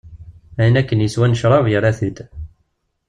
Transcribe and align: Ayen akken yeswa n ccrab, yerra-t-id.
Ayen 0.59 0.79
akken 0.81 1.03
yeswa 1.03 1.27
n 1.27 1.37
ccrab, 1.37 1.65
yerra-t-id. 1.69 2.17